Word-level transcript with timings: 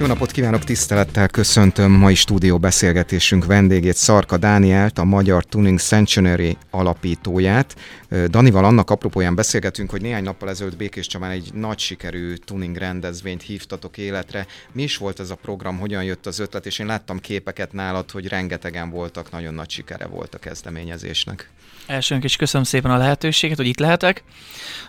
Jó 0.00 0.06
napot 0.06 0.30
kívánok, 0.30 0.64
tisztelettel 0.64 1.28
köszöntöm 1.28 1.90
mai 1.90 2.14
stúdió 2.14 2.58
beszélgetésünk 2.58 3.44
vendégét, 3.44 3.96
Szarka 3.96 4.36
Dánielt, 4.36 4.98
a 4.98 5.04
Magyar 5.04 5.44
Tuning 5.44 5.80
Sanctuary 5.80 6.56
alapítóját. 6.70 7.76
Danival 8.26 8.64
annak 8.64 8.90
apropóján 8.90 9.34
beszélgetünk, 9.34 9.90
hogy 9.90 10.00
néhány 10.00 10.22
nappal 10.22 10.48
ezelőtt 10.48 10.76
Békés 10.76 11.06
Csabán 11.06 11.30
egy 11.30 11.50
nagy 11.54 11.78
sikerű 11.78 12.34
tuning 12.34 12.76
rendezvényt 12.76 13.42
hívtatok 13.42 13.96
életre. 13.96 14.46
Mi 14.72 14.82
is 14.82 14.96
volt 14.96 15.20
ez 15.20 15.30
a 15.30 15.34
program, 15.34 15.78
hogyan 15.78 16.04
jött 16.04 16.26
az 16.26 16.38
ötlet, 16.38 16.66
és 16.66 16.78
én 16.78 16.86
láttam 16.86 17.18
képeket 17.18 17.72
nálad, 17.72 18.10
hogy 18.10 18.28
rengetegen 18.28 18.90
voltak, 18.90 19.30
nagyon 19.30 19.54
nagy 19.54 19.70
sikere 19.70 20.06
volt 20.06 20.34
a 20.34 20.38
kezdeményezésnek. 20.38 21.50
Elsőnk 21.86 22.24
is 22.24 22.36
köszönöm 22.36 22.66
szépen 22.66 22.90
a 22.90 22.96
lehetőséget, 22.96 23.56
hogy 23.56 23.66
itt 23.66 23.78
lehetek. 23.78 24.22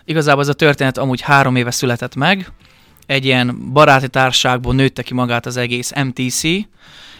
Igazából 0.05 0.41
ez 0.41 0.49
a 0.49 0.53
történet 0.53 0.97
amúgy 0.97 1.21
három 1.21 1.55
éve 1.55 1.71
született 1.71 2.16
meg, 2.16 2.52
egy 3.09 3.25
ilyen 3.25 3.71
baráti 3.73 4.07
társaságból 4.07 4.73
nőtte 4.73 5.01
ki 5.01 5.13
magát 5.13 5.45
az 5.45 5.57
egész 5.57 5.91
MTC, 6.03 6.41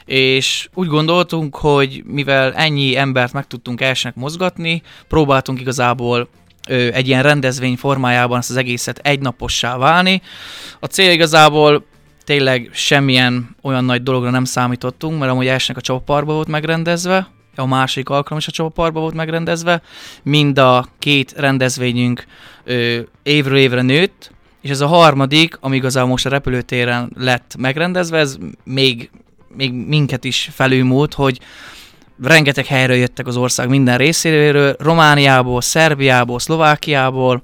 és 0.05 0.70
úgy 0.73 0.88
gondoltunk, 0.88 1.55
hogy 1.55 2.03
mivel 2.05 2.53
ennyi 2.53 2.98
embert 2.98 3.34
meg 3.34 3.48
tudtunk 3.48 3.81
elsőnek 3.81 4.17
mozgatni, 4.17 4.81
próbáltunk 5.07 5.59
igazából 5.59 6.29
ö, 6.67 6.73
egy 6.93 7.07
ilyen 7.07 7.23
rendezvény 7.23 7.75
formájában 7.75 8.38
ezt 8.38 8.49
az 8.49 8.55
egészet 8.55 8.98
egynapossá 8.98 9.77
válni. 9.77 10.21
A 10.79 10.85
cél 10.85 11.12
igazából 11.12 11.85
tényleg 12.23 12.70
semmilyen 12.73 13.55
olyan 13.62 13.85
nagy 13.85 14.03
dologra 14.03 14.29
nem 14.29 14.45
számítottunk, 14.45 15.20
mert 15.20 15.31
amúgy 15.31 15.48
elsőnek 15.48 15.81
a 15.81 15.85
csapaparba 15.85 16.34
volt 16.34 16.48
megrendezve, 16.48 17.27
a 17.55 17.65
másik 17.65 18.09
alkalom 18.09 18.40
is 18.40 18.48
a 18.48 18.51
csapaparba 18.51 18.99
volt 18.99 19.13
megrendezve, 19.13 19.81
mind 20.23 20.59
a 20.59 20.87
két 20.99 21.34
rendezvényünk 21.37 22.26
ö, 22.63 22.99
évről 23.24 23.57
évre 23.57 23.81
nőtt, 23.81 24.31
és 24.62 24.70
ez 24.70 24.82
a 24.82 24.88
harmadik, 24.88 25.57
ami 25.60 25.76
igazából 25.76 26.10
most 26.10 26.26
a 26.26 26.29
repülőtéren 26.29 27.12
lett 27.15 27.55
megrendezve, 27.57 28.18
ez 28.18 28.38
még, 28.63 29.12
még 29.55 29.74
minket 29.74 30.24
is 30.24 30.49
felülmúlt, 30.54 31.13
hogy 31.13 31.40
rengeteg 32.21 32.65
helyről 32.65 32.96
jöttek 32.96 33.27
az 33.27 33.37
ország 33.37 33.70
minden 33.70 33.98
részéről, 33.98 34.76
Romániából, 34.80 35.62
Szerbiából, 35.62 36.40
Szlovákiából, 36.40 37.41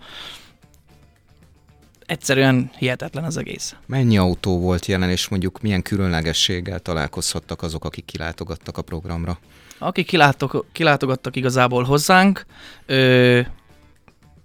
egyszerűen 2.05 2.71
hihetetlen 2.77 3.23
az 3.23 3.37
egész. 3.37 3.75
Mennyi 3.85 4.17
autó 4.17 4.59
volt 4.59 4.85
jelen, 4.85 5.09
és 5.09 5.27
mondjuk 5.27 5.61
milyen 5.61 5.81
különlegességgel 5.81 6.79
találkozhattak 6.79 7.61
azok, 7.61 7.85
akik 7.85 8.05
kilátogattak 8.05 8.77
a 8.77 8.81
programra? 8.81 9.39
Akik 9.77 10.07
kilátok, 10.07 10.65
kilátogattak 10.71 11.35
igazából 11.35 11.83
hozzánk, 11.83 12.45
ö, 12.85 13.39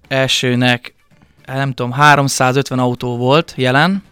elsőnek 0.09 0.95
nem 1.47 1.73
tudom, 1.73 1.93
350 1.93 2.79
autó 2.79 3.17
volt 3.17 3.53
jelen, 3.57 4.03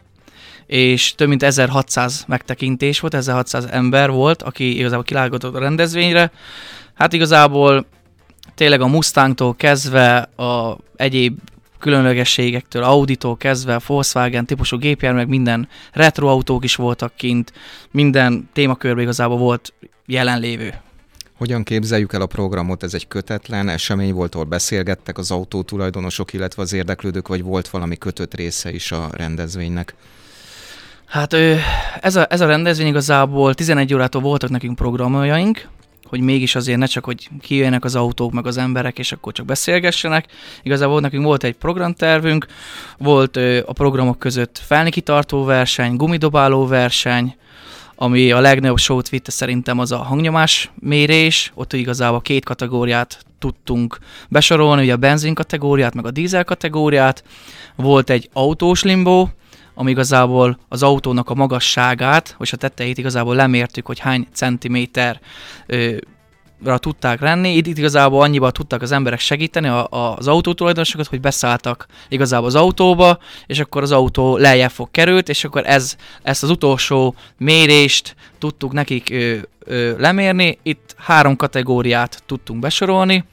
és 0.67 1.15
több 1.15 1.29
mint 1.29 1.43
1600 1.43 2.25
megtekintés 2.27 3.01
volt, 3.01 3.15
1600 3.15 3.65
ember 3.65 4.11
volt, 4.11 4.43
aki 4.43 4.79
igazából 4.79 5.05
kilágatott 5.05 5.55
a 5.55 5.59
rendezvényre. 5.59 6.31
Hát 6.95 7.13
igazából 7.13 7.87
tényleg 8.55 8.81
a 8.81 8.87
Mustangtól 8.87 9.55
kezdve 9.57 10.19
a 10.19 10.77
egyéb 10.97 11.39
különlegességektől, 11.79 12.83
Auditól 12.83 13.37
kezdve, 13.37 13.81
Volkswagen 13.87 14.47
típusú 14.47 14.77
gépjárművek, 14.77 15.29
minden 15.29 15.69
retro 15.93 16.29
autók 16.29 16.65
is 16.65 16.75
voltak 16.75 17.13
kint, 17.17 17.53
minden 17.91 18.49
témakörben 18.53 19.03
igazából 19.03 19.39
volt 19.39 19.73
jelenlévő. 20.07 20.75
Hogyan 21.39 21.63
képzeljük 21.63 22.13
el 22.13 22.21
a 22.21 22.27
programot? 22.27 22.83
Ez 22.83 22.95
egy 22.95 23.09
kötetlen 23.09 23.69
esemény 23.69 24.13
volt, 24.13 24.35
ahol 24.35 24.47
beszélgettek 24.47 25.19
az 25.19 25.31
autó 25.31 25.63
tulajdonosok, 25.63 26.33
illetve 26.33 26.63
az 26.63 26.73
érdeklődők, 26.73 27.29
vagy 27.29 27.43
volt 27.43 27.69
valami 27.69 27.97
kötött 27.97 28.35
része 28.35 28.73
is 28.73 28.93
a 28.93 29.09
rendezvénynek? 29.13 29.95
Hát 31.07 31.33
ez 32.01 32.17
a, 32.17 32.27
ez 32.31 32.41
a 32.41 32.47
rendezvény 32.47 32.87
igazából 32.87 33.55
11 33.55 33.95
órától 33.95 34.23
voltak 34.23 34.51
nekünk 34.51 34.77
programjaink, 34.77 35.69
hogy 36.05 36.21
mégis 36.21 36.55
azért 36.55 36.79
ne 36.79 36.87
csak, 36.87 37.05
hogy 37.05 37.29
kijöjjenek 37.41 37.85
az 37.85 37.95
autók, 37.95 38.33
meg 38.33 38.47
az 38.47 38.57
emberek, 38.57 38.99
és 38.99 39.13
akkor 39.13 39.33
csak 39.33 39.47
beszélgessenek. 39.47 40.27
Igazából 40.63 41.01
nekünk 41.01 41.25
volt 41.25 41.45
egy 41.45 41.57
programtervünk, 41.57 42.47
volt 42.99 43.37
a 43.67 43.73
programok 43.73 44.19
között 44.19 44.61
felnikitartó 44.65 45.45
verseny, 45.45 45.97
gumidobáló 45.97 46.67
verseny, 46.67 47.37
ami 48.01 48.31
a 48.31 48.41
legnagyobb 48.41 48.79
showt 48.79 49.09
vitte 49.09 49.31
szerintem 49.31 49.79
az 49.79 49.93
a 49.93 49.97
hangnyomás 49.97 50.71
mérés, 50.75 51.53
ott 51.55 51.73
igazából 51.73 52.21
két 52.21 52.45
kategóriát 52.45 53.25
tudtunk 53.39 53.99
besorolni, 54.29 54.83
ugye 54.83 54.93
a 54.93 54.97
benzin 54.97 55.35
kategóriát, 55.35 55.95
meg 55.95 56.07
a 56.07 56.11
dízel 56.11 56.45
kategóriát, 56.45 57.25
volt 57.77 58.11
egy 58.11 58.29
autós 58.33 58.83
limbó, 58.83 59.31
ami 59.75 59.91
igazából 59.91 60.59
az 60.69 60.83
autónak 60.83 61.31
a 61.31 61.35
magasságát, 61.35 62.35
vagy 62.39 62.49
a 62.53 62.57
tetejét 62.57 62.99
igazából 62.99 63.35
lemértük, 63.35 63.87
hogy 63.87 63.99
hány 63.99 64.27
centiméter 64.33 65.21
ö, 65.67 65.97
tudták 66.65 67.21
lenni. 67.21 67.57
Itt, 67.57 67.67
igazából 67.67 68.23
annyiban 68.23 68.53
tudtak 68.53 68.83
az 68.83 68.93
emberek 68.93 69.19
segíteni 69.19 69.69
a, 69.69 69.87
a, 69.91 70.17
az 70.17 70.29
autótulajdonosokat, 70.29 71.07
hogy 71.07 71.21
beszálltak 71.21 71.87
igazából 72.09 72.47
az 72.47 72.55
autóba, 72.55 73.19
és 73.47 73.59
akkor 73.59 73.83
az 73.83 73.93
autó 73.93 74.37
lejjebb 74.37 74.71
fog 74.71 74.91
került, 74.91 75.29
és 75.29 75.45
akkor 75.45 75.63
ez, 75.67 75.97
ezt 76.23 76.43
az 76.43 76.51
utolsó 76.51 77.15
mérést 77.39 78.15
tudtuk 78.39 78.73
nekik 78.73 79.11
ö, 79.11 79.37
ö, 79.59 79.93
lemérni. 79.99 80.59
Itt 80.63 80.95
három 80.99 81.37
kategóriát 81.37 82.23
tudtunk 82.27 82.61
besorolni. 82.61 83.25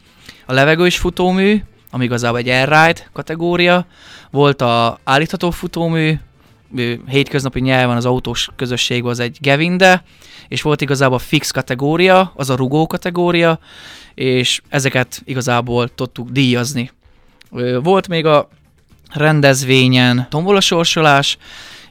A 0.45 0.53
levegős 0.53 0.97
futómű, 0.97 1.63
ami 1.91 2.03
igazából 2.03 2.37
egy 2.37 2.49
airride 2.49 3.07
kategória, 3.13 3.85
volt 4.31 4.61
a 4.61 4.99
állítható 5.03 5.51
futómű, 5.51 6.17
hétköznapi 7.07 7.59
nyelven 7.59 7.95
az 7.95 8.05
autós 8.05 8.49
közösségben 8.55 9.11
az 9.11 9.19
egy 9.19 9.37
Gevinde, 9.41 10.03
és 10.47 10.61
volt 10.61 10.81
igazából 10.81 11.19
fix 11.19 11.51
kategória, 11.51 12.31
az 12.35 12.49
a 12.49 12.55
rugó 12.55 12.87
kategória, 12.87 13.59
és 14.13 14.61
ezeket 14.69 15.21
igazából 15.25 15.93
tudtuk 15.95 16.29
díjazni. 16.29 16.91
Volt 17.81 18.07
még 18.07 18.25
a 18.25 18.49
rendezvényen 19.13 20.27
tombola 20.29 20.61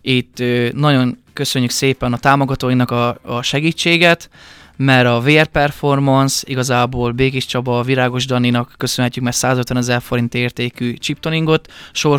itt 0.00 0.42
nagyon 0.72 1.18
köszönjük 1.32 1.70
szépen 1.70 2.12
a 2.12 2.18
támogatóinak 2.18 2.90
a, 2.90 3.18
a 3.22 3.42
segítséget, 3.42 4.30
mert 4.76 5.06
a 5.06 5.20
VR 5.20 5.46
Performance 5.46 6.42
igazából 6.46 7.12
Békés 7.12 7.46
Csaba, 7.46 7.82
Virágos 7.82 8.26
Daninak 8.26 8.74
köszönhetjük, 8.76 9.24
mert 9.24 9.36
150 9.36 9.76
ezer 9.76 10.02
forint 10.02 10.34
értékű 10.34 10.94
chiptoningot 10.94 11.72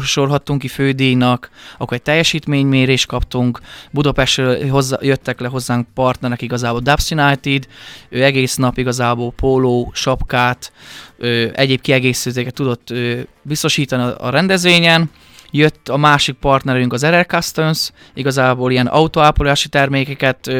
sorhattunk 0.04 0.62
ki 0.62 0.68
fődíjnak, 0.68 1.50
akkor 1.78 1.98
egy 1.98 2.04
teljesítménymérést 2.04 3.08
kaptunk, 3.08 3.60
Budapestről 3.92 4.70
hozzá, 4.70 4.98
jöttek 5.02 5.40
le 5.40 5.48
hozzánk 5.48 5.88
partnerek 5.94 6.42
igazából 6.42 6.80
Dubs 6.80 7.12
United, 7.12 7.68
ő 8.10 8.24
egész 8.24 8.56
nap 8.56 8.78
igazából 8.78 9.32
póló, 9.32 9.92
sapkát, 9.94 10.72
ő 11.18 11.52
egyéb 11.56 11.82
kiegészítőket 11.82 12.54
tudott 12.54 12.90
ő, 12.90 13.28
biztosítani 13.42 14.14
a 14.18 14.30
rendezvényen, 14.30 15.10
jött 15.52 15.90
a 15.90 15.98
másik 15.98 16.36
partnerünk 16.36 16.94
az 16.94 17.06
RR 17.06 17.26
Customs, 17.26 17.92
igazából 18.14 18.72
ilyen 18.72 18.88
autóápolási 18.88 19.70
termékeket 19.70 20.52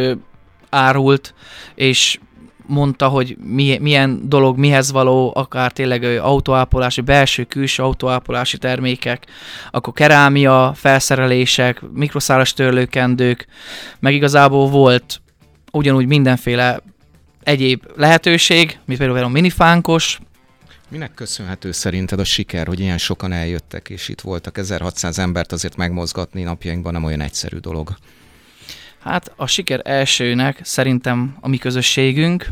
árult, 0.75 1.33
és 1.75 2.19
mondta, 2.67 3.07
hogy 3.07 3.37
mi, 3.43 3.77
milyen 3.77 4.29
dolog 4.29 4.57
mihez 4.57 4.91
való, 4.91 5.31
akár 5.35 5.71
tényleg 5.71 6.03
autóápolási, 6.03 7.01
belső-külső 7.01 7.83
autóápolási 7.83 8.57
termékek, 8.57 9.25
akkor 9.71 9.93
kerámia, 9.93 10.71
felszerelések, 10.75 11.81
mikroszálas 11.93 12.53
törlőkendők, 12.53 13.47
meg 13.99 14.13
igazából 14.13 14.69
volt 14.69 15.21
ugyanúgy 15.71 16.07
mindenféle 16.07 16.81
egyéb 17.43 17.83
lehetőség, 17.95 18.79
mint 18.85 18.99
például 18.99 19.25
a 19.25 19.27
minifánkos, 19.27 20.19
Minek 20.89 21.13
köszönhető 21.13 21.71
szerinted 21.71 22.19
a 22.19 22.23
siker, 22.23 22.67
hogy 22.67 22.79
ilyen 22.79 22.97
sokan 22.97 23.31
eljöttek, 23.31 23.89
és 23.89 24.09
itt 24.09 24.21
voltak 24.21 24.57
1600 24.57 25.19
embert 25.19 25.51
azért 25.51 25.75
megmozgatni 25.75 26.43
napjainkban 26.43 26.93
nem 26.93 27.03
olyan 27.03 27.21
egyszerű 27.21 27.57
dolog? 27.57 27.95
Hát 29.05 29.31
a 29.35 29.47
siker 29.47 29.81
elsőnek 29.84 30.59
szerintem 30.63 31.37
a 31.41 31.47
mi 31.47 31.57
közösségünk. 31.57 32.47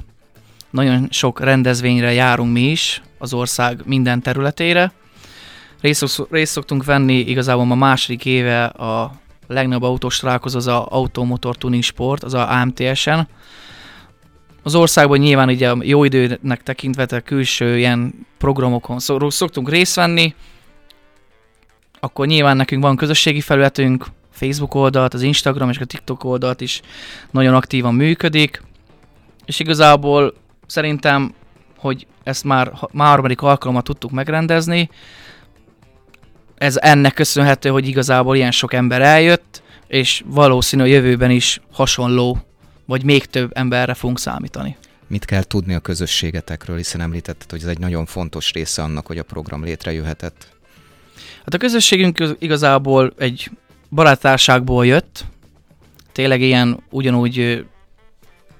Nagyon 0.69 1.07
sok 1.11 1.39
rendezvényre 1.39 2.11
járunk 2.11 2.53
mi 2.53 2.61
is 2.61 3.01
az 3.17 3.33
ország 3.33 3.81
minden 3.85 4.21
területére. 4.21 4.91
Részt, 5.81 6.27
részt 6.29 6.51
szoktunk 6.51 6.85
venni 6.85 7.17
igazából 7.19 7.71
a 7.71 7.75
második 7.75 8.25
éve 8.25 8.65
a 8.65 9.11
legnagyobb 9.47 9.83
autós 9.83 10.19
találkozó 10.19 10.57
az 10.57 10.67
a 10.67 10.85
Automotor 10.89 11.55
Tuning 11.55 11.83
Sport, 11.83 12.23
az 12.23 12.33
a 12.33 12.51
AMTS-en. 12.51 13.27
Az 14.63 14.75
országban 14.75 15.19
nyilván 15.19 15.49
ugye 15.49 15.69
a 15.69 15.77
jó 15.81 16.03
időnek 16.03 16.63
tekintve 16.63 17.05
a 17.09 17.19
külső 17.19 17.77
ilyen 17.77 18.27
programokon 18.37 18.99
szoktunk 19.29 19.69
részt 19.69 19.95
venni, 19.95 20.35
akkor 21.99 22.27
nyilván 22.27 22.57
nekünk 22.57 22.83
van 22.83 22.95
közösségi 22.95 23.41
felületünk, 23.41 24.05
Facebook 24.33 24.73
oldalt, 24.73 25.13
az 25.13 25.21
Instagram 25.21 25.69
és 25.69 25.77
a 25.77 25.85
TikTok 25.85 26.23
oldalt 26.23 26.61
is 26.61 26.81
nagyon 27.31 27.53
aktívan 27.53 27.93
működik, 27.93 28.61
és 29.45 29.59
igazából 29.59 30.33
szerintem, 30.67 31.33
hogy 31.77 32.07
ezt 32.23 32.43
már, 32.43 32.71
már 32.91 33.07
harmadik 33.07 33.41
alkalommal 33.41 33.83
tudtuk 33.83 34.11
megrendezni, 34.11 34.89
ez 36.57 36.77
ennek 36.81 37.13
köszönhető, 37.13 37.69
hogy 37.69 37.87
igazából 37.87 38.35
ilyen 38.35 38.51
sok 38.51 38.73
ember 38.73 39.01
eljött, 39.01 39.61
és 39.87 40.23
valószínű 40.25 40.83
a 40.83 40.85
jövőben 40.85 41.31
is 41.31 41.61
hasonló, 41.71 42.37
vagy 42.85 43.03
még 43.03 43.25
több 43.25 43.51
emberre 43.53 43.93
fogunk 43.93 44.19
számítani. 44.19 44.77
Mit 45.07 45.25
kell 45.25 45.43
tudni 45.43 45.73
a 45.73 45.79
közösségetekről, 45.79 46.77
hiszen 46.77 47.01
említetted, 47.01 47.49
hogy 47.49 47.61
ez 47.61 47.67
egy 47.67 47.79
nagyon 47.79 48.05
fontos 48.05 48.51
része 48.51 48.81
annak, 48.81 49.05
hogy 49.05 49.17
a 49.17 49.23
program 49.23 49.63
létrejöhetett. 49.63 50.47
Hát 51.37 51.53
a 51.53 51.57
közösségünk 51.57 52.35
igazából 52.39 53.13
egy 53.17 53.51
baráttárságból 53.93 54.85
jött, 54.85 55.25
tényleg 56.11 56.41
ilyen 56.41 56.83
ugyanúgy 56.89 57.65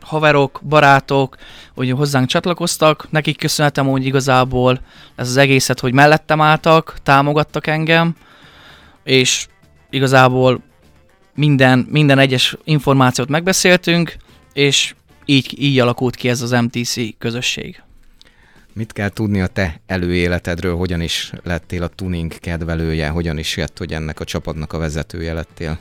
haverok, 0.01 0.61
barátok, 0.67 1.37
hogy 1.75 1.91
hozzánk 1.91 2.27
csatlakoztak, 2.27 3.07
nekik 3.09 3.37
köszönhetem 3.37 3.87
hogy 3.87 4.05
igazából 4.05 4.81
ez 5.15 5.27
az 5.27 5.37
egészet, 5.37 5.79
hogy 5.79 5.93
mellettem 5.93 6.41
álltak, 6.41 6.95
támogattak 7.03 7.67
engem, 7.67 8.15
és 9.03 9.47
igazából 9.89 10.61
minden, 11.35 11.87
minden 11.89 12.19
egyes 12.19 12.57
információt 12.63 13.29
megbeszéltünk, 13.29 14.15
és 14.53 14.95
így, 15.25 15.61
így 15.61 15.79
alakult 15.79 16.15
ki 16.15 16.29
ez 16.29 16.41
az 16.41 16.51
MTC 16.51 17.17
közösség. 17.17 17.83
Mit 18.75 18.93
kell 18.93 19.09
tudni 19.09 19.41
a 19.41 19.47
te 19.47 19.81
előéletedről, 19.85 20.75
hogyan 20.75 21.01
is 21.01 21.31
lettél 21.43 21.83
a 21.83 21.87
tuning 21.87 22.39
kedvelője, 22.39 23.09
hogyan 23.09 23.37
is 23.37 23.57
jött, 23.57 23.77
hogy 23.77 23.93
ennek 23.93 24.19
a 24.19 24.23
csapatnak 24.23 24.73
a 24.73 24.77
vezetője 24.77 25.33
lettél? 25.33 25.79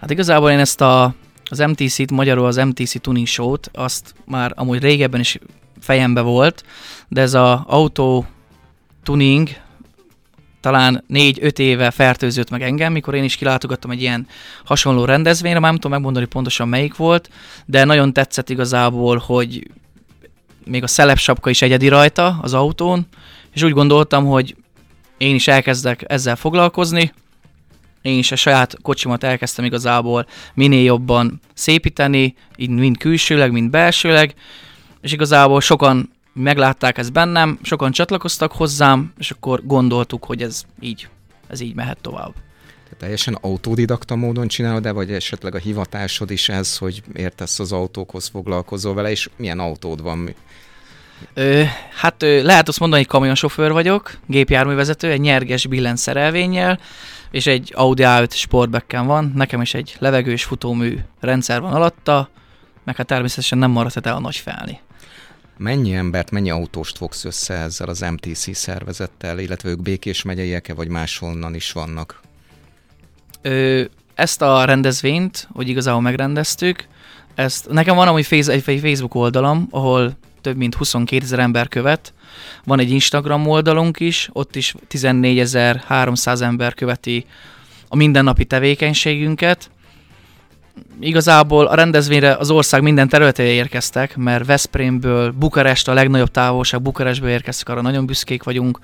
Hát 0.00 0.10
igazából 0.10 0.50
én 0.50 0.58
ezt 0.58 0.80
a, 0.80 1.14
az 1.44 1.58
MTC-t, 1.58 2.10
magyarul 2.10 2.46
az 2.46 2.56
MTC 2.56 3.00
Tuning 3.00 3.26
Show-t, 3.26 3.70
azt 3.72 4.14
már 4.24 4.52
amúgy 4.54 4.80
régebben 4.80 5.20
is 5.20 5.38
fejembe 5.80 6.20
volt, 6.20 6.64
de 7.08 7.20
ez 7.20 7.34
a 7.34 7.64
autó 7.68 8.26
tuning 9.02 9.48
talán 10.60 11.04
négy-öt 11.06 11.58
éve 11.58 11.90
fertőzött 11.90 12.50
meg 12.50 12.62
engem, 12.62 12.92
mikor 12.92 13.14
én 13.14 13.24
is 13.24 13.36
kilátogattam 13.36 13.90
egy 13.90 14.00
ilyen 14.00 14.26
hasonló 14.64 15.04
rendezvényre, 15.04 15.58
már 15.58 15.70
nem 15.70 15.80
tudom 15.80 15.92
megmondani 15.92 16.26
pontosan 16.26 16.68
melyik 16.68 16.96
volt, 16.96 17.30
de 17.66 17.84
nagyon 17.84 18.12
tetszett 18.12 18.50
igazából, 18.50 19.18
hogy 19.18 19.70
még 20.70 20.82
a 20.82 20.86
szelepsapka 20.86 21.50
is 21.50 21.62
egyedi 21.62 21.88
rajta 21.88 22.38
az 22.42 22.54
autón, 22.54 23.06
és 23.52 23.62
úgy 23.62 23.72
gondoltam, 23.72 24.26
hogy 24.26 24.56
én 25.18 25.34
is 25.34 25.48
elkezdek 25.48 26.04
ezzel 26.06 26.36
foglalkozni, 26.36 27.12
én 28.02 28.18
is 28.18 28.32
a 28.32 28.36
saját 28.36 28.76
kocsimat 28.82 29.24
elkezdtem 29.24 29.64
igazából 29.64 30.26
minél 30.54 30.84
jobban 30.84 31.40
szépíteni, 31.54 32.34
így 32.56 32.70
mind 32.70 32.98
külsőleg, 32.98 33.52
mind 33.52 33.70
belsőleg, 33.70 34.34
és 35.00 35.12
igazából 35.12 35.60
sokan 35.60 36.12
meglátták 36.32 36.98
ezt 36.98 37.12
bennem, 37.12 37.58
sokan 37.62 37.90
csatlakoztak 37.90 38.52
hozzám, 38.52 39.12
és 39.18 39.30
akkor 39.30 39.66
gondoltuk, 39.66 40.24
hogy 40.24 40.42
ez 40.42 40.62
így, 40.80 41.08
ez 41.48 41.60
így 41.60 41.74
mehet 41.74 41.98
tovább. 42.00 42.32
Te 42.96 43.02
teljesen 43.02 43.38
autodidakta 43.40 44.16
módon 44.16 44.48
csinálod, 44.48 44.82
de 44.82 44.92
vagy 44.92 45.12
esetleg 45.12 45.54
a 45.54 45.58
hivatásod 45.58 46.30
is 46.30 46.48
ez, 46.48 46.76
hogy 46.76 47.02
értesz 47.14 47.58
az 47.58 47.72
autókhoz, 47.72 48.28
foglalkozol 48.28 48.94
vele, 48.94 49.10
és 49.10 49.28
milyen 49.36 49.58
autód 49.58 50.02
van? 50.02 50.34
Ö, 51.34 51.62
hát 51.94 52.22
ö, 52.22 52.42
lehet 52.42 52.68
azt 52.68 52.80
mondani, 52.80 53.02
hogy 53.02 53.10
kamionsofőr 53.10 53.72
vagyok, 53.72 54.18
gépjárművezető, 54.26 55.10
egy 55.10 55.20
nyerges 55.20 55.66
billenszerelvénnyel, 55.66 56.80
és 57.30 57.46
egy 57.46 57.72
Audi 57.74 58.02
A5 58.06 58.30
sportbecken 58.30 59.06
van, 59.06 59.32
nekem 59.34 59.60
is 59.60 59.74
egy 59.74 59.96
levegős 59.98 60.44
futómű 60.44 60.98
rendszer 61.20 61.60
van 61.60 61.72
alatta, 61.72 62.30
meg 62.84 62.96
hát 62.96 63.06
természetesen 63.06 63.58
nem 63.58 63.70
maradhat 63.70 64.06
el 64.06 64.14
a 64.14 64.20
nagy 64.20 64.36
felni. 64.36 64.80
Mennyi 65.56 65.94
embert, 65.94 66.30
mennyi 66.30 66.50
autóst 66.50 66.96
fogsz 66.96 67.24
össze 67.24 67.54
ezzel 67.54 67.88
az 67.88 68.00
MTC 68.00 68.56
szervezettel, 68.56 69.38
illetve 69.38 69.68
ők 69.68 69.82
Békés 69.82 70.22
megyeiek 70.22 70.72
vagy 70.74 70.88
máshonnan 70.88 71.54
is 71.54 71.72
vannak? 71.72 72.24
Ö, 73.42 73.84
ezt 74.14 74.42
a 74.42 74.64
rendezvényt, 74.64 75.48
hogy 75.52 75.68
igazából 75.68 76.00
megrendeztük, 76.00 76.86
ezt, 77.34 77.68
nekem 77.68 77.96
van 77.96 78.08
amúgy 78.08 78.26
egy 78.30 78.62
Facebook 78.62 79.14
oldalam, 79.14 79.66
ahol 79.70 80.16
több 80.40 80.56
mint 80.56 80.74
22 80.74 81.24
ezer 81.24 81.38
ember 81.38 81.68
követ. 81.68 82.12
Van 82.64 82.78
egy 82.78 82.90
Instagram 82.90 83.46
oldalunk 83.46 84.00
is, 84.00 84.28
ott 84.32 84.56
is 84.56 84.74
14.300 84.90 86.40
ember 86.40 86.74
követi 86.74 87.26
a 87.88 87.96
mindennapi 87.96 88.44
tevékenységünket. 88.44 89.70
Igazából 91.00 91.66
a 91.66 91.74
rendezvényre 91.74 92.34
az 92.34 92.50
ország 92.50 92.82
minden 92.82 93.08
területére 93.08 93.48
érkeztek, 93.48 94.16
mert 94.16 94.46
Veszprémből, 94.46 95.30
Bukarest 95.30 95.88
a 95.88 95.94
legnagyobb 95.94 96.30
távolság, 96.30 96.82
Bukarestből 96.82 97.30
érkeztek, 97.30 97.68
arra 97.68 97.80
nagyon 97.80 98.06
büszkék 98.06 98.42
vagyunk. 98.42 98.78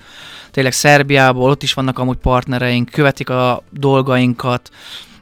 Tényleg 0.51 0.71
Szerbiából, 0.71 1.49
ott 1.49 1.63
is 1.63 1.73
vannak 1.73 1.99
amúgy 1.99 2.17
partnereink, 2.17 2.89
követik 2.89 3.29
a 3.29 3.63
dolgainkat, 3.69 4.69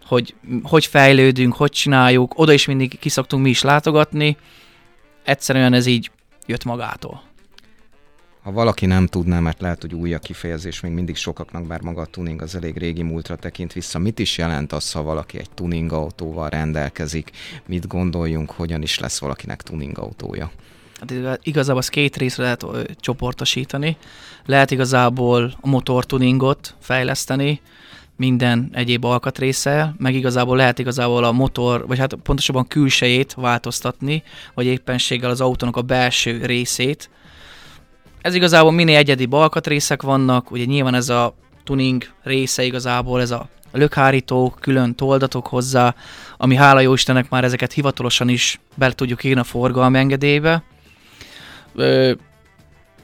hogy 0.05 0.35
hogy 0.63 0.85
fejlődünk, 0.85 1.55
hogy 1.55 1.71
csináljuk, 1.71 2.39
oda 2.39 2.53
is 2.53 2.65
mindig 2.65 2.99
kiszoktunk 2.99 3.43
mi 3.43 3.49
is 3.49 3.61
látogatni. 3.61 4.37
Egyszerűen 5.23 5.73
ez 5.73 5.85
így 5.85 6.11
jött 6.45 6.63
magától. 6.63 7.21
Ha 8.41 8.51
valaki 8.51 8.85
nem 8.85 9.07
tudná, 9.07 9.39
mert 9.39 9.61
lehet, 9.61 9.81
hogy 9.81 9.93
új 9.93 10.13
a 10.13 10.19
kifejezés, 10.19 10.79
még 10.79 10.91
mindig 10.91 11.15
sokaknak, 11.15 11.67
bár 11.67 11.81
maga 11.81 12.01
a 12.01 12.05
tuning 12.05 12.41
az 12.41 12.55
elég 12.55 12.77
régi 12.77 13.01
múltra 13.01 13.35
tekint 13.35 13.73
vissza. 13.73 13.99
Mit 13.99 14.19
is 14.19 14.37
jelent 14.37 14.73
az, 14.73 14.91
ha 14.91 15.03
valaki 15.03 15.37
egy 15.37 15.49
tuning 15.49 15.91
autóval 15.91 16.49
rendelkezik? 16.49 17.31
Mit 17.65 17.87
gondoljunk, 17.87 18.51
hogyan 18.51 18.81
is 18.81 18.99
lesz 18.99 19.19
valakinek 19.19 19.61
tuning 19.61 19.97
autója? 19.97 20.51
Hát 20.99 21.39
igazából 21.43 21.81
az 21.81 21.89
két 21.89 22.17
részre 22.17 22.43
lehet 22.43 22.65
csoportosítani. 22.99 23.97
Lehet 24.45 24.71
igazából 24.71 25.53
a 25.61 25.67
motor 25.67 26.05
tuningot 26.05 26.75
fejleszteni, 26.79 27.61
minden 28.15 28.69
egyéb 28.73 29.05
alkatrésze, 29.05 29.95
meg 29.97 30.15
igazából 30.15 30.57
lehet 30.57 30.79
igazából 30.79 31.23
a 31.23 31.31
motor, 31.31 31.87
vagy 31.87 31.97
hát 31.97 32.13
pontosabban 32.13 32.67
külsejét 32.67 33.33
változtatni, 33.33 34.23
vagy 34.53 34.65
éppenséggel 34.65 35.29
az 35.29 35.41
autónak 35.41 35.77
a 35.77 35.81
belső 35.81 36.45
részét. 36.45 37.09
Ez 38.21 38.33
igazából 38.33 38.71
minél 38.71 38.97
egyedibb 38.97 39.33
alkatrészek 39.33 40.01
vannak, 40.01 40.51
ugye 40.51 40.65
nyilván 40.65 40.93
ez 40.93 41.09
a 41.09 41.35
tuning 41.63 42.03
része 42.23 42.63
igazából, 42.63 43.21
ez 43.21 43.31
a 43.31 43.49
lökhárító, 43.71 44.55
külön 44.59 44.95
toldatok 44.95 45.47
hozzá, 45.47 45.95
ami 46.37 46.55
hála 46.55 46.79
jó 46.79 46.93
Istennek 46.93 47.29
már 47.29 47.43
ezeket 47.43 47.73
hivatalosan 47.73 48.29
is 48.29 48.59
bele 48.75 48.93
tudjuk 48.93 49.23
írni 49.23 49.39
a 49.39 49.43
forgalmi 49.43 49.97
engedélybe 49.97 50.63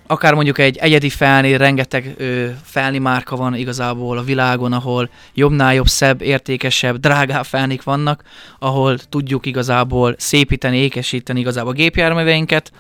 akár 0.08 0.34
mondjuk 0.34 0.58
egy 0.58 0.78
egyedi 0.78 1.09
felni, 1.09 1.57
rengeteg 1.57 2.14
ö, 2.18 2.47
felni 2.64 2.97
márka 2.97 3.36
van 3.36 3.56
igazából 3.56 4.18
a 4.18 4.24
világon, 4.24 4.74
ahol 4.74 5.09
jobbnál 5.33 5.74
jobb, 5.74 5.88
szebb, 5.88 6.21
értékesebb, 6.21 6.97
drágább 6.97 7.45
felnik 7.45 7.83
vannak, 7.83 8.24
ahol 8.59 8.97
tudjuk 8.97 9.45
igazából 9.45 10.16
szépíteni, 10.18 10.78
ékesíteni 10.78 11.40
igazából 11.40 11.71
a 11.71 11.76
gépjárműveinket. 11.76 12.71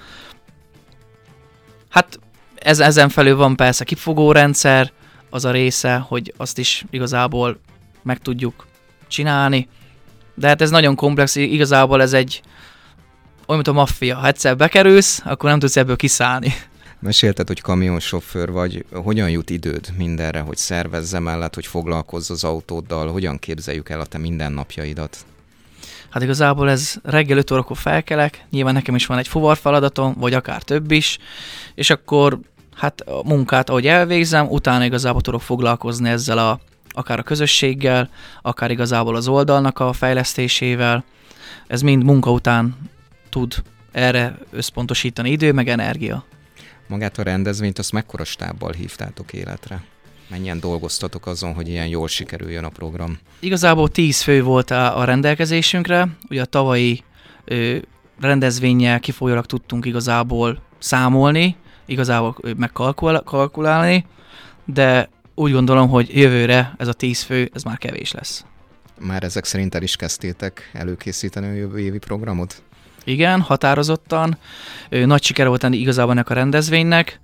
Hát 1.89 2.19
ez, 2.67 2.79
ezen 2.79 3.09
felül 3.09 3.35
van 3.35 3.55
persze 3.55 3.83
kifogórendszer, 3.83 4.91
az 5.29 5.45
a 5.45 5.51
része, 5.51 5.97
hogy 5.97 6.33
azt 6.37 6.57
is 6.57 6.85
igazából 6.89 7.59
meg 8.03 8.17
tudjuk 8.17 8.67
csinálni. 9.07 9.67
De 10.35 10.47
hát 10.47 10.61
ez 10.61 10.69
nagyon 10.69 10.95
komplex, 10.95 11.35
igazából 11.35 12.01
ez 12.01 12.13
egy 12.13 12.41
olyan, 13.45 13.61
mint 13.63 13.67
a 13.67 13.79
maffia. 13.79 14.15
Ha 14.15 14.27
egyszer 14.27 14.57
bekerülsz, 14.57 15.21
akkor 15.25 15.49
nem 15.49 15.59
tudsz 15.59 15.77
ebből 15.77 15.95
kiszállni. 15.95 16.53
Mesélted, 16.99 17.47
hogy 17.47 17.61
kamionsofőr 17.61 18.51
vagy, 18.51 18.85
hogyan 18.91 19.29
jut 19.29 19.49
időd 19.49 19.89
mindenre, 19.97 20.39
hogy 20.39 20.57
szervezze 20.57 21.19
mellett, 21.19 21.55
hogy 21.55 21.65
foglalkozz 21.65 22.29
az 22.29 22.43
autóddal, 22.43 23.11
hogyan 23.11 23.39
képzeljük 23.39 23.89
el 23.89 23.99
a 23.99 24.05
te 24.05 24.17
mindennapjaidat? 24.17 25.17
Hát 26.09 26.23
igazából 26.23 26.69
ez 26.69 26.95
reggel 27.03 27.37
5 27.37 27.51
órakor 27.51 27.77
felkelek, 27.77 28.45
nyilván 28.49 28.73
nekem 28.73 28.95
is 28.95 29.05
van 29.05 29.17
egy 29.17 29.27
fuvar 29.27 29.57
feladatom, 29.57 30.13
vagy 30.17 30.33
akár 30.33 30.61
több 30.61 30.91
is, 30.91 31.17
és 31.75 31.89
akkor 31.89 32.39
hát 32.77 33.01
a 33.01 33.21
munkát, 33.23 33.69
ahogy 33.69 33.87
elvégzem, 33.87 34.47
utána 34.47 34.85
igazából 34.85 35.21
tudok 35.21 35.41
foglalkozni 35.41 36.09
ezzel 36.09 36.37
a, 36.37 36.59
akár 36.89 37.19
a 37.19 37.23
közösséggel, 37.23 38.09
akár 38.41 38.71
igazából 38.71 39.15
az 39.15 39.27
oldalnak 39.27 39.79
a 39.79 39.93
fejlesztésével. 39.93 41.03
Ez 41.67 41.81
mind 41.81 42.03
munka 42.03 42.31
után 42.31 42.75
tud 43.29 43.63
erre 43.91 44.37
összpontosítani 44.51 45.29
idő, 45.29 45.51
meg 45.51 45.67
energia. 45.67 46.25
Magát 46.87 47.17
a 47.17 47.23
rendezvényt 47.23 47.79
azt 47.79 47.91
mekkora 47.91 48.23
stábbal 48.23 48.71
hívtátok 48.71 49.33
életre? 49.33 49.83
Mennyien 50.29 50.59
dolgoztatok 50.59 51.25
azon, 51.25 51.53
hogy 51.53 51.67
ilyen 51.67 51.87
jól 51.87 52.07
sikerüljön 52.07 52.63
a 52.63 52.69
program? 52.69 53.19
Igazából 53.39 53.89
10 53.89 54.21
fő 54.21 54.43
volt 54.43 54.71
a, 54.71 54.99
a 54.99 55.03
rendelkezésünkre. 55.03 56.07
Ugye 56.29 56.41
a 56.41 56.45
tavalyi 56.45 57.03
ö, 57.45 57.77
rendezvényel 58.19 58.99
kifolyólag 58.99 59.45
tudtunk 59.45 59.85
igazából 59.85 60.61
számolni, 60.79 61.55
igazából 61.87 62.35
megkalkulálni, 62.57 64.05
de 64.65 65.09
úgy 65.35 65.51
gondolom, 65.51 65.89
hogy 65.89 66.17
jövőre 66.17 66.75
ez 66.77 66.87
a 66.87 66.93
10 66.93 67.21
fő, 67.21 67.49
ez 67.53 67.63
már 67.63 67.77
kevés 67.77 68.11
lesz. 68.11 68.45
Már 68.99 69.23
ezek 69.23 69.45
szerint 69.45 69.75
el 69.75 69.81
is 69.81 69.95
kezdtétek 69.95 70.69
előkészíteni 70.73 71.47
a 71.47 71.53
jövő 71.53 71.79
évi 71.79 71.97
programot? 71.97 72.61
Igen, 73.03 73.41
határozottan. 73.41 74.37
Nagy 74.89 75.23
siker 75.23 75.47
volt 75.47 75.63
enni 75.63 75.77
igazából 75.77 76.11
ennek 76.11 76.29
a 76.29 76.33
rendezvénynek. 76.33 77.19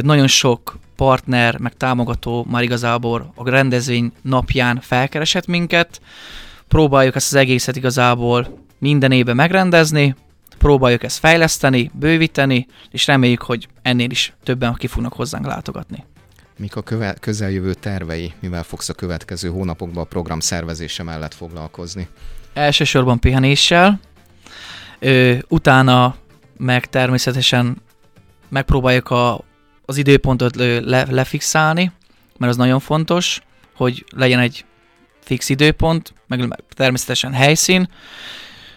Nagyon 0.00 0.26
sok 0.26 0.78
partner, 0.96 1.58
meg 1.58 1.76
támogató 1.76 2.46
már 2.50 2.62
igazából 2.62 3.32
a 3.34 3.50
rendezvény 3.50 4.12
napján 4.22 4.80
felkeresett 4.80 5.46
minket. 5.46 6.00
próbáljuk 6.68 7.14
ezt 7.14 7.32
az 7.32 7.38
egészet 7.38 7.76
igazából 7.76 8.58
minden 8.78 9.12
évben 9.12 9.36
megrendezni, 9.36 10.14
próbáljuk 10.58 11.02
ezt 11.02 11.18
fejleszteni, 11.18 11.90
bővíteni, 11.94 12.66
és 12.90 13.06
reméljük, 13.06 13.42
hogy 13.42 13.68
ennél 13.82 14.10
is 14.10 14.32
többen 14.42 14.74
ki 14.74 14.86
fognak 14.86 15.12
hozzánk 15.12 15.46
látogatni. 15.46 16.04
Mik 16.58 16.76
a 16.76 16.82
köve- 16.82 17.18
közeljövő 17.20 17.74
tervei, 17.74 18.32
mivel 18.40 18.62
fogsz 18.62 18.88
a 18.88 18.94
következő 18.94 19.48
hónapokban 19.48 20.02
a 20.02 20.06
program 20.06 20.40
szervezése 20.40 21.02
mellett 21.02 21.34
foglalkozni? 21.34 22.08
Elsősorban 22.54 23.18
pihenéssel, 23.18 24.00
ö, 24.98 25.34
utána 25.48 26.16
meg 26.56 26.86
természetesen 26.86 27.82
megpróbáljuk 28.48 29.10
a, 29.10 29.44
az 29.84 29.96
időpontot 29.96 30.56
le, 30.56 31.06
lefixálni, 31.10 31.92
mert 32.38 32.52
az 32.52 32.58
nagyon 32.58 32.80
fontos, 32.80 33.40
hogy 33.74 34.04
legyen 34.10 34.38
egy 34.38 34.64
fix 35.20 35.48
időpont, 35.48 36.12
meg 36.26 36.62
természetesen 36.68 37.32
helyszín, 37.32 37.88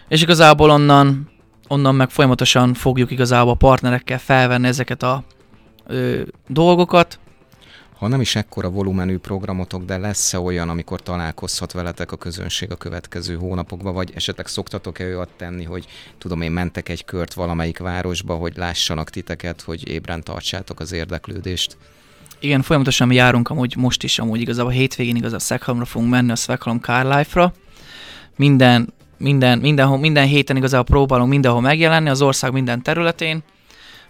és 0.08 0.22
igazából 0.22 0.70
onnan, 0.70 1.30
onnan 1.72 1.94
meg 1.94 2.10
folyamatosan 2.10 2.74
fogjuk 2.74 3.10
igazából 3.10 3.52
a 3.52 3.54
partnerekkel 3.54 4.18
felvenni 4.18 4.66
ezeket 4.66 5.02
a 5.02 5.24
ö, 5.86 6.22
dolgokat, 6.48 7.18
ha 8.02 8.08
nem 8.08 8.20
is 8.20 8.36
ekkora 8.36 8.70
volumenű 8.70 9.18
programotok, 9.18 9.84
de 9.84 9.98
lesz-e 9.98 10.38
olyan, 10.38 10.68
amikor 10.68 11.00
találkozhat 11.00 11.72
veletek 11.72 12.12
a 12.12 12.16
közönség 12.16 12.70
a 12.70 12.76
következő 12.76 13.36
hónapokban, 13.36 13.94
vagy 13.94 14.12
esetleg 14.14 14.46
szoktatok-e 14.46 15.04
olyat 15.04 15.28
tenni, 15.36 15.64
hogy 15.64 15.86
tudom 16.18 16.40
én 16.40 16.50
mentek 16.50 16.88
egy 16.88 17.04
kört 17.04 17.34
valamelyik 17.34 17.78
városba, 17.78 18.34
hogy 18.34 18.56
lássanak 18.56 19.10
titeket, 19.10 19.60
hogy 19.60 19.88
ébren 19.88 20.22
tartsátok 20.22 20.80
az 20.80 20.92
érdeklődést? 20.92 21.76
Igen, 22.38 22.62
folyamatosan 22.62 23.08
mi 23.08 23.14
járunk 23.14 23.50
amúgy 23.50 23.76
most 23.76 24.02
is, 24.02 24.18
amúgy 24.18 24.40
igazából 24.40 24.70
a 24.70 24.74
hétvégén 24.74 25.16
igaz 25.16 25.32
a 25.32 25.38
Szekhalomra 25.38 25.86
fogunk 25.86 26.10
menni, 26.10 26.30
a 26.30 26.36
Szekhalom 26.36 26.78
Car 26.78 27.04
Life-ra. 27.16 27.52
Minden, 28.36 28.92
minden, 29.22 29.58
mindenhol, 29.58 29.98
minden 29.98 30.26
héten 30.26 30.56
igazából 30.56 30.84
próbálunk 30.84 31.30
mindenhol 31.30 31.60
megjelenni, 31.60 32.08
az 32.08 32.22
ország 32.22 32.52
minden 32.52 32.82
területén, 32.82 33.42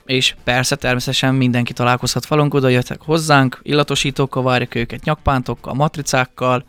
és 0.06 0.34
persze 0.44 0.76
természetesen 0.76 1.34
mindenki 1.34 1.72
találkozhat 1.72 2.26
velünk, 2.26 2.54
oda 2.54 2.68
jöttek 2.68 3.00
hozzánk, 3.00 3.60
illatosítókkal 3.62 4.42
várjuk 4.42 4.74
őket, 4.74 5.04
nyakpántokkal, 5.04 5.74
matricákkal, 5.74 6.64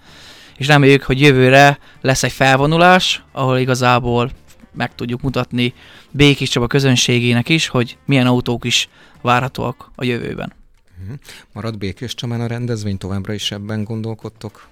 és 0.57 0.67
reméljük, 0.67 1.03
hogy 1.03 1.21
jövőre 1.21 1.79
lesz 2.01 2.23
egy 2.23 2.31
felvonulás, 2.31 3.23
ahol 3.31 3.57
igazából 3.57 4.31
meg 4.71 4.95
tudjuk 4.95 5.21
mutatni 5.21 5.73
Békés 6.12 6.50
Csaba 6.50 6.67
közönségének 6.67 7.50
is, 7.50 7.67
hogy 7.67 7.97
milyen 8.05 8.27
autók 8.27 8.65
is 8.65 8.89
várhatóak 9.21 9.91
a 9.95 10.03
jövőben. 10.03 10.53
Uh-huh. 11.01 11.17
Marad 11.53 11.77
Békés 11.77 12.15
Csabán 12.15 12.41
a 12.41 12.47
rendezvény, 12.47 12.97
továbbra 12.97 13.33
is 13.33 13.51
ebben 13.51 13.83
gondolkodtok? 13.83 14.67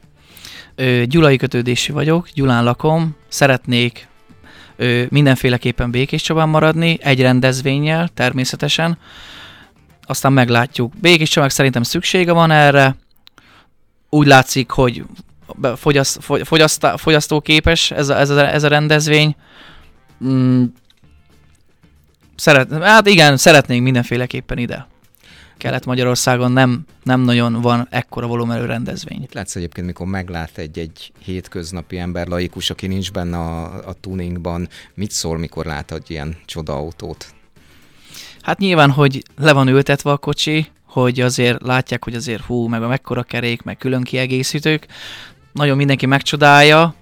Gyulai 1.04 1.38
kötődési 1.38 1.92
vagyok, 1.92 2.30
Gyulán 2.34 2.64
lakom, 2.64 3.16
szeretnék 3.28 4.08
ö, 4.76 5.04
mindenféleképpen 5.10 5.92
Békés 5.92 6.22
Csabán 6.22 6.50
maradni, 6.50 6.98
egy 7.02 7.22
rendezvényel 7.22 8.08
természetesen, 8.14 8.98
aztán 10.06 10.34
meglátjuk. 10.34 10.94
Békés 11.02 11.30
Csabán 11.30 11.50
szerintem 11.50 11.84
szüksége 11.84 12.32
van 12.32 12.52
erre, 12.52 12.96
úgy 14.10 14.28
látszik, 14.28 14.70
hogy 14.70 15.04
fogyaszt, 15.76 16.20
fogyaszt, 16.44 16.88
fogyasztóképes 16.96 17.92
ez 17.92 18.10
a, 18.10 18.20
ez, 18.20 18.30
a, 18.30 18.54
ez 18.54 18.64
a 18.64 18.68
rendezvény. 18.68 19.36
Mm, 20.24 20.64
szeret, 22.36 22.84
hát 22.84 23.08
igen, 23.08 23.38
szeretnénk 23.38 23.84
mindenféleképpen 23.84 24.58
ide. 24.58 24.88
Kelet-Magyarországon 25.62 26.52
nem, 26.52 26.86
nem 27.04 27.22
nagyon 27.22 27.62
van 27.62 27.88
ekkora 27.90 28.28
volumenű 28.28 28.66
rendezvény. 28.66 29.22
Itt 29.22 29.34
látsz 29.34 29.56
egyébként, 29.56 29.88
mikor 29.88 30.08
meglát 30.08 30.58
egy-egy 30.58 31.12
hétköznapi 31.24 31.98
ember, 31.98 32.28
laikus, 32.28 32.70
aki 32.70 32.88
nincs 32.88 33.12
benne 33.12 33.38
a, 33.38 33.88
a 33.88 33.94
tuningban, 34.00 34.68
mit 34.94 35.12
szól, 35.12 35.38
mikor 35.38 35.66
lát 35.66 35.92
egy 35.92 36.12
ilyen 36.12 36.38
autót? 36.66 37.34
Hát 38.42 38.58
nyilván, 38.58 38.92
hogy 38.92 39.24
le 39.38 39.54
van 39.54 39.68
ültetve 39.68 40.12
a 40.12 40.18
kocsi, 40.18 40.68
hogy 40.86 41.20
azért 41.20 41.62
látják, 41.62 42.04
hogy 42.04 42.16
azért 42.16 42.44
hú, 42.44 42.68
meg 42.68 42.84
a 42.84 42.88
mekkora 42.88 43.24
kerék, 43.24 43.62
meg 43.62 43.78
külön 43.78 44.04
kiegészítők. 44.04 44.86
Nagyon 45.52 45.78
mindenki 45.78 46.06
megcsodálja, 46.06 46.96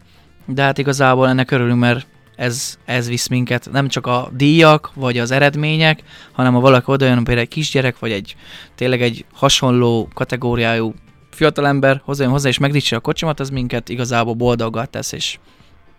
de 0.46 0.62
hát 0.62 0.78
igazából 0.78 1.28
ennek 1.28 1.52
örülünk, 1.52 1.80
mert 1.80 2.08
ez, 2.40 2.78
ez 2.86 3.08
visz 3.08 3.28
minket, 3.28 3.70
nem 3.72 3.88
csak 3.88 4.08
a 4.08 4.30
díjak, 4.34 4.92
vagy 4.94 5.18
az 5.18 5.32
eredmények, 5.32 6.04
hanem 6.32 6.54
ha 6.54 6.60
valaki 6.60 6.92
oda 6.92 7.06
jön, 7.06 7.24
például 7.24 7.40
egy 7.40 7.48
kisgyerek, 7.48 8.00
vagy 8.00 8.12
egy 8.12 8.36
tényleg 8.76 9.02
egy 9.02 9.26
hasonló 9.34 10.10
kategóriájú 10.14 10.94
fiatalember 11.32 12.02
hozzájön 12.04 12.32
hozzá, 12.32 12.50
és 12.50 12.58
megdicsi 12.58 12.96
a 12.96 13.00
kocsimat, 13.00 13.40
az 13.40 13.50
minket 13.50 13.90
igazából 13.90 14.34
boldoggal 14.34 14.86
tesz, 14.86 15.12
és 15.12 15.40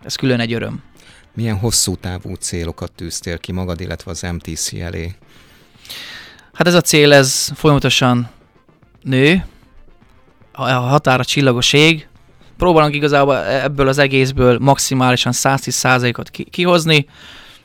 ez 0.04 0.14
külön 0.14 0.40
egy 0.40 0.52
öröm. 0.52 0.82
Milyen 1.34 1.58
hosszú 1.58 1.96
távú 1.96 2.34
célokat 2.34 2.92
tűztél 2.92 3.38
ki 3.38 3.52
magad, 3.52 3.80
illetve 3.80 4.10
az 4.10 4.26
MTC 4.32 4.72
elé? 4.72 5.14
Hát 6.52 6.66
ez 6.66 6.74
a 6.74 6.80
cél, 6.80 7.12
ez 7.12 7.50
folyamatosan 7.54 8.30
nő, 9.02 9.44
a 10.52 10.62
határa 10.62 11.24
csillagos 11.24 11.72
ég, 11.72 12.08
próbálunk 12.60 12.94
igazából 12.94 13.44
ebből 13.46 13.88
az 13.88 13.98
egészből 13.98 14.58
maximálisan 14.58 15.32
110%-ot 15.36 16.30
kihozni, 16.30 17.06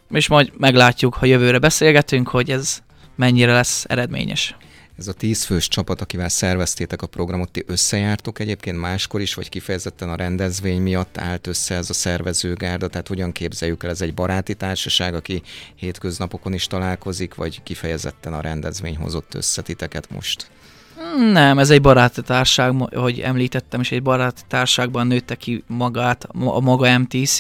és 0.09 0.27
majd 0.27 0.51
meglátjuk, 0.57 1.13
ha 1.13 1.25
jövőre 1.25 1.59
beszélgetünk, 1.59 2.27
hogy 2.27 2.51
ez 2.51 2.77
mennyire 3.15 3.53
lesz 3.53 3.85
eredményes. 3.87 4.55
Ez 4.97 5.07
a 5.07 5.13
tízfős 5.13 5.67
csapat, 5.67 6.01
akivel 6.01 6.29
szerveztétek 6.29 7.01
a 7.01 7.07
programot, 7.07 7.51
ti 7.51 7.63
összejártok 7.67 8.39
egyébként 8.39 8.79
máskor 8.79 9.21
is, 9.21 9.33
vagy 9.33 9.49
kifejezetten 9.49 10.09
a 10.09 10.15
rendezvény 10.15 10.81
miatt 10.81 11.17
állt 11.17 11.47
össze 11.47 11.75
ez 11.75 11.89
a 11.89 11.93
szervezőgárda, 11.93 12.87
tehát 12.87 13.07
hogyan 13.07 13.31
képzeljük 13.31 13.83
el, 13.83 13.89
ez 13.89 14.01
egy 14.01 14.13
baráti 14.13 14.53
társaság, 14.53 15.15
aki 15.15 15.41
hétköznapokon 15.75 16.53
is 16.53 16.67
találkozik, 16.67 17.35
vagy 17.35 17.63
kifejezetten 17.63 18.33
a 18.33 18.41
rendezvény 18.41 18.95
hozott 18.95 19.33
össze 19.33 19.61
titeket 19.61 20.09
most? 20.09 20.49
Nem, 21.17 21.60
ez 21.60 21.69
egy 21.69 21.81
baráti 21.81 22.22
társág, 22.22 22.74
hogy 22.93 23.19
említettem, 23.19 23.79
és 23.79 23.91
egy 23.91 24.01
baráti 24.01 24.41
társágban 24.48 25.07
nőtte 25.07 25.36
ki 25.36 25.63
magát 25.67 26.27
a 26.34 26.60
maga 26.60 26.98
MTC. 26.98 27.39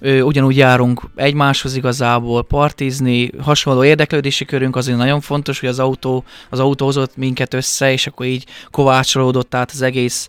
Ugyanúgy 0.00 0.56
járunk 0.56 1.02
egymáshoz 1.14 1.76
igazából 1.76 2.44
partizni, 2.44 3.30
hasonló 3.38 3.84
érdeklődési 3.84 4.44
körünk 4.44 4.76
azért 4.76 4.98
nagyon 4.98 5.20
fontos, 5.20 5.60
hogy 5.60 5.68
az 5.68 5.78
autó, 5.78 6.24
az 6.50 6.58
autó 6.58 6.84
hozott 6.84 7.16
minket 7.16 7.54
össze, 7.54 7.92
és 7.92 8.06
akkor 8.06 8.26
így 8.26 8.46
kovácsolódott 8.70 9.54
át 9.54 9.70
az 9.70 9.82
egész 9.82 10.28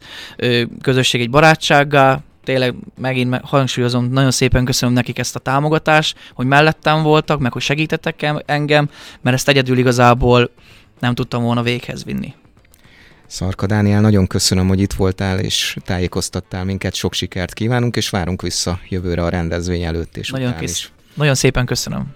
közösség 0.82 1.22
egy 1.22 1.30
barátsággá, 1.30 2.20
tényleg 2.44 2.76
megint 2.98 3.40
hangsúlyozom, 3.44 4.10
nagyon 4.12 4.32
szépen 4.32 4.66
köszönöm 4.66 4.94
nekik 4.94 5.20
ezt 5.20 5.36
a 5.36 5.40
támogatást, 5.40 6.18
hogy 6.34 6.46
mellettem 6.46 7.04
voltak, 7.04 7.40
meg 7.40 7.52
hogy 7.52 7.62
segítettek 7.62 8.34
engem, 8.46 8.90
mert 9.22 9.36
ezt 9.36 9.50
egyedül 9.50 9.78
igazából 9.78 10.50
nem 11.00 11.16
tudtam 11.16 11.44
volna 11.44 11.62
véghez 11.62 12.04
vinni. 12.04 12.34
Szarka 13.30 13.66
Dániel, 13.66 14.02
nagyon 14.02 14.28
köszönöm, 14.28 14.68
hogy 14.68 14.80
itt 14.80 14.94
voltál 14.94 15.40
és 15.40 15.78
tájékoztattál 15.86 16.64
minket. 16.64 16.94
Sok 16.94 17.14
sikert 17.14 17.54
kívánunk, 17.54 17.96
és 17.96 18.10
várunk 18.10 18.42
vissza 18.42 18.80
jövőre 18.90 19.24
a 19.24 19.30
rendezvény 19.30 19.84
előtt 19.84 20.18
és 20.18 20.30
nagyon 20.30 20.48
után 20.48 20.60
kis, 20.60 20.72
is. 20.72 20.92
Nagyon 21.14 21.36
szépen 21.36 21.66
köszönöm. 21.66 22.14